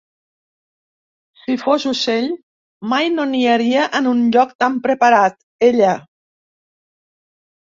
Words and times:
Si 1.41 1.57
fos 1.63 1.85
ocell, 1.91 2.31
mai 2.93 3.11
no 3.17 3.27
niaria 3.33 3.85
en 4.01 4.09
un 4.13 4.25
lloc 4.37 4.57
tan 4.65 4.81
preparat, 4.89 5.39
ella. 5.69 5.93